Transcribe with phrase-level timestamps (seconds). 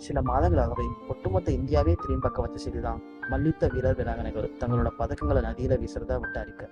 [0.00, 6.20] சில மாதங்களாகவே ஒட்டுமொத்த இந்தியாவே திரும்பி பக்கம் வச்ச செய்திதான் மல்யுத்த வீரர் வீராங்கனைகள் தங்களோட பதக்கங்களை நதியில வீசுறதா
[6.20, 6.68] விட்டு அறிக்கை.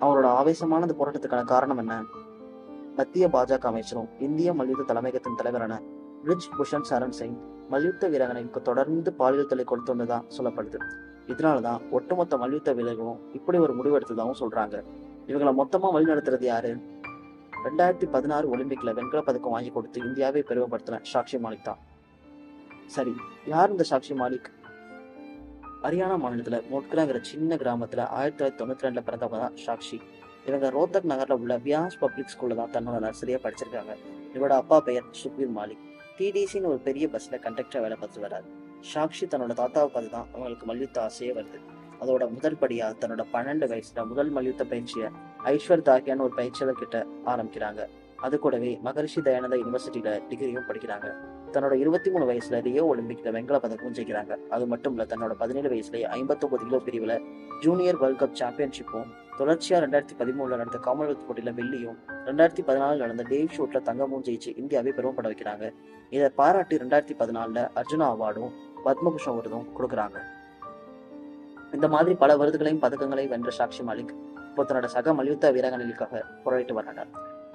[0.00, 2.04] அவரோட ஆவேசமான போராட்டத்துக்கான காரணம் என்ன?
[2.96, 5.82] மத்திய பாஜக அமைச்சரும் இந்திய மல்யுத்த தலைமையகத்தின் தலைவரான
[6.24, 10.78] ரிச் புஷன் சரண் சிங் மல்யுத்த வீராங்கனைக்கு தொடர்ந்து பாலியல் தலை கொடுத்து வந்ததா சொல்லப்படுது.
[11.26, 14.84] இதனாலதான் ஒட்டுமொத்த மல்யுத்த வீரர்களும் இப்படி ஒரு முடிவு எடுத்ததாகவும் சொல்றாங்க.
[15.26, 16.76] இவங்களை மொத்தமா வழிநடத்துறது யாரு?
[17.64, 21.78] ரெண்டாயிரத்தி பதினாறு ஒலிம்பிக்ல வெண்கல பதக்கம் வாங்கி கொடுத்து இந்தியாவை பெருமைப்படுத்தின சாக்ஷி மாலிக் தான்
[22.94, 23.12] சரி
[23.52, 24.48] யார் இந்த சாக்ஷி மாலிக்?
[25.84, 29.98] ஹரியானா மாநிலத்தில் மோட்கலாங்கிற சின்ன கிராமத்தில் ஆயிரத்தி தொள்ளாயிரத்தி தொண்ணூத்தி ரெண்டில் பிறந்தவங்க தான் சாக்ஷி
[30.48, 33.94] இவங்க ரோத்தக் நகரில் உள்ள வியாஸ் பப்ளிக் ஸ்கூலில் தான் தன்னோட நர்சரியாக படிச்சிருக்காங்க.
[34.34, 35.82] இவரோட அப்பா பெயர் சுக்வீர் மாலிக்.
[36.18, 38.48] டிடிசின்னு ஒரு பெரிய பஸ்ஸில் கண்டக்டராக வேலை பார்த்துட்டு வராரு
[38.92, 41.60] சாக்ஷி தன்னோட தாத்தாவை பார்த்து தான் அவங்களுக்கு மல்யுத்த ஆசையே வருது.
[42.02, 45.08] அதோட முதல் படியாக தன்னோட பன்னெண்டு வயசுல முதல் மல்யுத்த பயிற்சியை
[45.52, 46.98] ஐஸ்வர் தாகியான்னு ஒரு பயிற்சியாளர் கிட்ட
[47.32, 47.82] ஆரம்பிக்கிறாங்க.
[48.26, 51.08] அது கூடவே மகரிஷி தயானந்தா யூனிவர்சிட்டியில டிகிரியும் படிக்கிறாங்க.
[51.54, 54.32] தன்னோட இருபத்தி மூணு வயசுல ரியோ ஒலிம்பிக்ல வெங்கல பதக்கமும் ஜெயிக்கிறாங்க.
[54.54, 57.14] அது மட்டும் இல்ல தன்னோட பதினேழு வயசுலயே ஐம்பத்தொன்பது கிலோ பிரிவுல
[57.64, 63.54] ஜூனியர் வேர்ல்ட் கப் சாம்பியன்ஷிப்பும் தொடர்ச்சியா ரெண்டாயிரத்தி பதிமூணுல நடந்த காமன்வெல்த் போட்டியில வெள்ளியும் ரெண்டாயிரத்தி பதினாலுல நடந்த டேவ்
[63.56, 65.66] ஷூட்ல தங்கமும் ஜெயிச்சு இந்தியாவை பெருமைப்பட வைக்கிறாங்க.
[66.16, 68.52] இதை பாராட்டி ரெண்டாயிரத்தி பதினாலுல அர்ஜுனா அவார்டும்
[68.86, 70.18] பத்மபூஷன் விருதும் கொடுக்குறாங்க.
[71.76, 74.12] இந்த மாதிரி பல விருதுகளையும் பதக்கங்களையும் வென்ற சாக்ஷி மாலிக்
[74.50, 77.02] இப்போ தன்னோட சக மல்யுத்த வீராங்கனைகளுக்காக போராடிட்டு வராங்க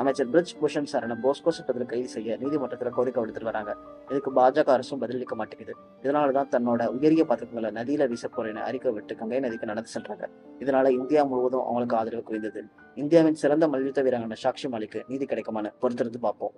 [0.01, 3.71] அமைச்சர் பிரிட்ஜ் பூஷன் சரண போஸ்கோ சட்டத்தில் கைது செய்ய நீதிமன்றத்தில் கோரிக்கை விடுத்துட்டு வராங்க.
[4.09, 5.75] இதுக்கு பாஜக அரசும் பதிலளிக்க மாட்டேங்குது.
[6.03, 10.27] இதனாலதான் தன்னோட உயரிய பதக்கங்களை நதியில வீச போறேன்னு அறிக்கை விட்டு கங்கை நதிக்கு நடந்து சென்றாங்க.
[10.59, 12.63] இதனால இந்தியா முழுவதும் அவங்களுக்கு ஆதரவு குவிந்தது.
[12.95, 16.55] இந்தியாவின் சிறந்த மல்யுத்த வீராங்கனை சாக்ஷி மாலிக்கு நீதி கிடைக்குமான்னு பொறுத்திருந்து பார்ப்போம்.